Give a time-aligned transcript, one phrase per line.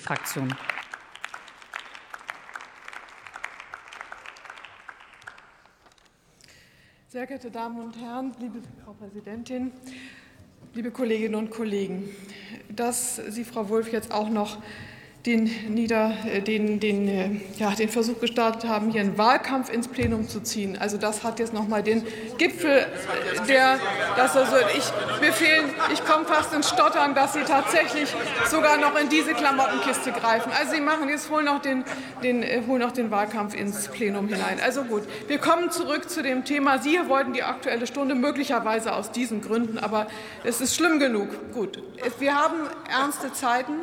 [0.00, 0.52] Fraktion.
[7.06, 9.70] Sehr geehrte Damen und Herren, liebe Frau Präsidentin,
[10.74, 12.08] liebe Kolleginnen und Kollegen,
[12.68, 14.60] dass Sie, Frau Wulff, jetzt auch noch
[15.26, 19.88] den, Nieder-, äh, den, den, äh, ja, den Versuch gestartet haben, hier einen Wahlkampf ins
[19.88, 20.76] Plenum zu ziehen.
[20.78, 22.04] Also das hat jetzt noch mal den
[22.36, 22.86] Gipfel
[23.48, 23.78] der,
[24.16, 24.84] das also ich
[25.26, 28.14] befehlen, ich komme fast ins Stottern, dass Sie tatsächlich
[28.50, 30.52] sogar noch in diese Klamottenkiste greifen.
[30.58, 31.84] Also Sie machen jetzt wohl noch den,
[32.22, 34.58] den, äh, holen noch den Wahlkampf ins Plenum hinein.
[34.62, 36.78] Also gut, wir kommen zurück zu dem Thema.
[36.78, 40.06] Sie wollten die Aktuelle Stunde möglicherweise aus diesen Gründen, aber
[40.42, 41.28] es ist schlimm genug.
[41.54, 41.82] Gut,
[42.18, 42.56] wir haben
[42.90, 43.80] ernste Zeiten.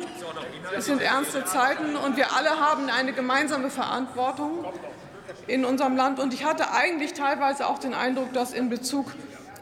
[0.76, 4.66] Es sind ernste ernste Zeiten, und wir alle haben eine gemeinsame Verantwortung
[5.46, 6.20] in unserem Land.
[6.20, 9.06] Und ich hatte eigentlich teilweise auch den Eindruck, dass in Bezug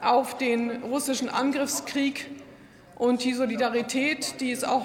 [0.03, 2.29] auf den russischen Angriffskrieg
[2.97, 4.85] und die Solidarität, die es auch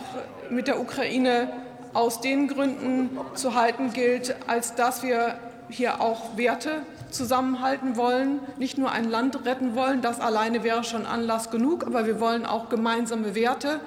[0.49, 1.51] mit der Ukraine
[1.93, 5.39] aus den Gründen zu halten gilt, als dass wir
[5.69, 11.05] hier auch Werte zusammenhalten wollen, nicht nur ein Land retten wollen, das alleine wäre schon
[11.05, 13.79] Anlass genug, aber wir wollen auch gemeinsame Werte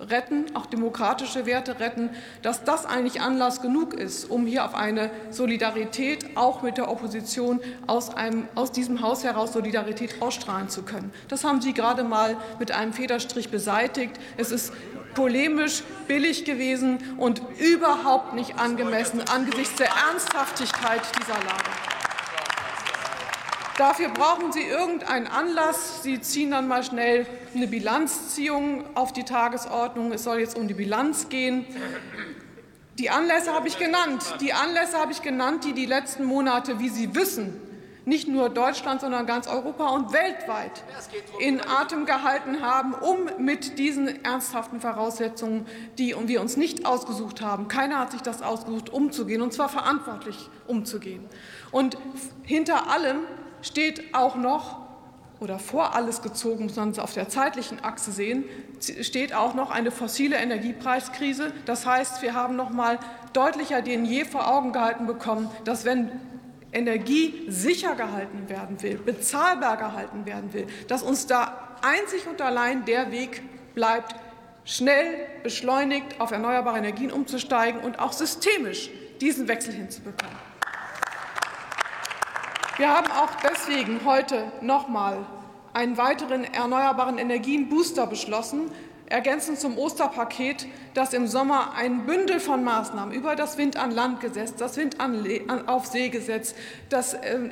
[0.00, 2.10] retten, auch demokratische Werte retten,
[2.42, 7.60] dass das eigentlich Anlass genug ist, um hier auf eine Solidarität auch mit der Opposition
[7.86, 11.12] aus, einem, aus diesem Haus heraus Solidarität ausstrahlen zu können.
[11.28, 14.18] Das haben Sie gerade mal mit einem Federstrich beseitigt.
[14.36, 14.72] Es ist
[15.14, 21.97] polemisch, billig gewesen und überhaupt nicht angemessen angesichts der Ernsthaftigkeit dieser Lage.
[23.78, 26.02] Dafür brauchen Sie irgendeinen Anlass.
[26.02, 30.10] Sie ziehen dann mal schnell eine Bilanzziehung auf die Tagesordnung.
[30.10, 31.64] Es soll jetzt um die Bilanz gehen.
[32.98, 34.34] Die Anlässe habe ich genannt.
[34.40, 37.54] Die Anlässe habe ich genannt, die die letzten Monate, wie Sie wissen,
[38.04, 40.82] nicht nur Deutschland, sondern ganz Europa und weltweit
[41.38, 45.66] in Atem gehalten haben, um mit diesen ernsthaften Voraussetzungen,
[45.98, 50.50] die wir uns nicht ausgesucht haben, keiner hat sich das ausgesucht, umzugehen, und zwar verantwortlich
[50.66, 51.24] umzugehen.
[51.70, 51.96] Und
[52.42, 53.18] hinter allem
[53.62, 54.88] steht auch noch,
[55.40, 58.44] oder vor alles gezogen, muss man es auf der zeitlichen Achse sehen,
[58.80, 61.52] steht auch noch eine fossile Energiepreiskrise.
[61.64, 62.98] Das heißt, wir haben noch mal
[63.32, 66.10] deutlicher denn je vor Augen gehalten bekommen, dass wenn
[66.72, 72.84] Energie sicher gehalten werden will, bezahlbar gehalten werden will, dass uns da einzig und allein
[72.84, 73.42] der Weg
[73.74, 74.14] bleibt,
[74.64, 80.47] schnell, beschleunigt auf erneuerbare Energien umzusteigen und auch systemisch diesen Wechsel hinzubekommen.
[82.78, 85.26] Wir haben auch deswegen heute noch mal
[85.72, 88.70] einen weiteren erneuerbaren Energien-Booster beschlossen,
[89.10, 96.54] ergänzend zum Osterpaket, das im Sommer ein Bündel von Maßnahmen über das Wind-an-Land-Gesetz, das Wind-auf-See-Gesetz,
[96.88, 97.50] das ähm,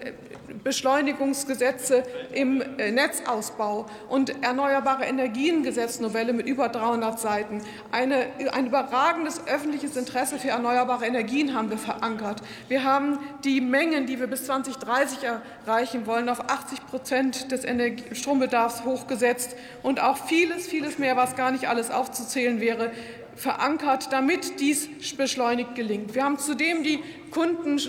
[0.62, 2.02] Beschleunigungsgesetze
[2.32, 7.62] im äh, Netzausbau und Erneuerbare Energien-Gesetznovelle mit über 300 Seiten.
[7.90, 12.42] Eine, ein überragendes öffentliches Interesse für erneuerbare Energien haben wir verankert.
[12.68, 15.18] Wir haben die Mengen, die wir bis 2030
[15.66, 17.66] erreichen wollen, auf 80 Prozent des
[18.12, 22.92] Strombedarfs hochgesetzt und auch vieles, vieles mehr, was gar nicht alles aufzuzählen wäre,
[23.34, 26.14] verankert, damit dies beschleunigt gelingt.
[26.14, 27.80] Wir haben zudem die Kunden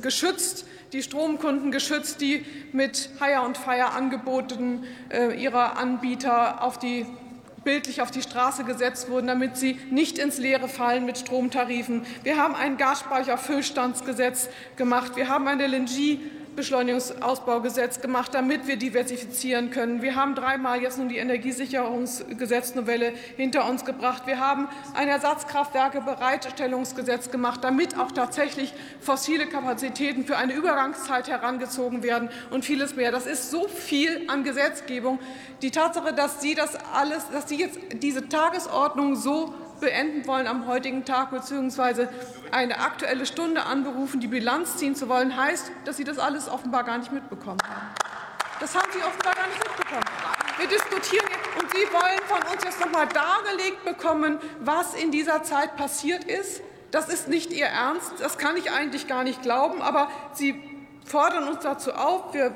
[0.00, 7.04] geschützt, die Stromkunden geschützt, die mit Hire und Fire Angeboten äh, ihrer Anbieter auf die
[7.64, 12.02] bildlich auf die Straße gesetzt wurden, damit sie nicht ins Leere fallen mit Stromtarifen.
[12.22, 15.16] Wir haben ein Gasspeicherfüllstandsgesetz gemacht.
[15.16, 16.18] Wir haben eine LNG
[16.56, 20.02] Beschleunigungsausbaugesetz gemacht, damit wir diversifizieren können.
[20.02, 24.26] Wir haben dreimal jetzt nun die Energiesicherungsgesetznovelle hinter uns gebracht.
[24.26, 32.30] Wir haben ein Ersatzkraftwerkebereitstellungsgesetz gemacht, damit auch tatsächlich fossile Kapazitäten für eine Übergangszeit herangezogen werden
[32.50, 33.12] und vieles mehr.
[33.12, 35.18] Das ist so viel an Gesetzgebung.
[35.62, 40.66] Die Tatsache, dass Sie das alles, dass Sie jetzt diese Tagesordnung so beenden wollen am
[40.66, 42.08] heutigen Tag bzw.
[42.50, 46.84] eine Aktuelle Stunde anberufen, die Bilanz ziehen zu wollen, heißt, dass Sie das alles offenbar
[46.84, 47.94] gar nicht mitbekommen haben.
[48.60, 50.04] Das haben Sie offenbar gar nicht mitbekommen.
[50.58, 51.26] Wir diskutieren
[51.60, 56.24] und Sie wollen von uns jetzt noch mal dargelegt bekommen, was in dieser Zeit passiert
[56.24, 56.62] ist.
[56.90, 58.12] Das ist nicht Ihr Ernst.
[58.20, 59.82] Das kann ich eigentlich gar nicht glauben.
[59.82, 60.62] Aber Sie
[61.04, 62.32] fordern uns dazu auf.
[62.32, 62.54] Wir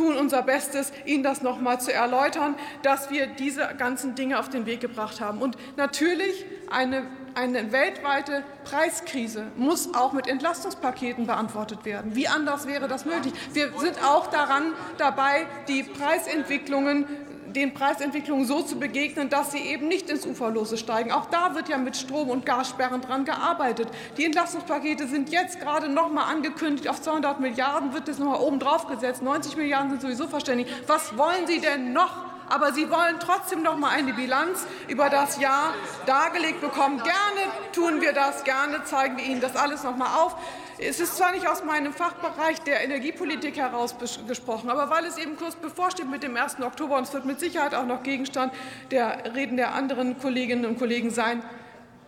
[0.00, 4.48] tun unser Bestes, Ihnen das noch mal zu erläutern, dass wir diese ganzen Dinge auf
[4.48, 5.42] den Weg gebracht haben.
[5.42, 7.02] Und natürlich eine,
[7.34, 12.16] eine weltweite Preiskrise muss auch mit Entlastungspaketen beantwortet werden.
[12.16, 13.34] Wie anders wäre das möglich?
[13.52, 17.04] Wir sind auch daran dabei, die Preisentwicklungen
[17.52, 21.12] den Preisentwicklungen so zu begegnen, dass sie eben nicht ins Uferlose steigen.
[21.12, 23.88] Auch da wird ja mit Strom- und Gassperren dran gearbeitet.
[24.16, 26.88] Die Entlastungspakete sind jetzt gerade noch mal angekündigt.
[26.88, 29.22] Auf 200 Milliarden wird das noch mal oben drauf gesetzt.
[29.22, 30.72] 90 Milliarden sind sowieso verständlich.
[30.86, 35.40] Was wollen Sie denn noch Aber Sie wollen trotzdem noch mal eine Bilanz über das
[35.40, 35.72] Jahr
[36.04, 36.98] dargelegt bekommen.
[36.98, 40.34] Gerne tun wir das, gerne zeigen wir Ihnen das alles noch mal auf.
[40.82, 43.94] Es ist zwar nicht aus meinem Fachbereich der Energiepolitik heraus
[44.26, 46.58] gesprochen, aber weil es eben kurz bevorsteht mit dem 1.
[46.62, 48.54] Oktober und es wird mit Sicherheit auch noch Gegenstand
[48.90, 51.42] der Reden der anderen Kolleginnen und Kollegen sein,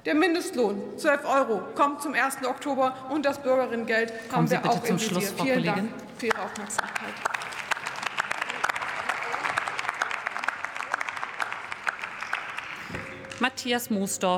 [0.07, 2.39] der Mindestlohn 12 Euro kommt zum 1.
[2.47, 5.21] Oktober und das Bürgerinnengeld haben wir auch im Visier.
[5.21, 7.15] Vielen Dank für Ihre Aufmerksamkeit.
[13.39, 14.31] Matthias Moosdorf.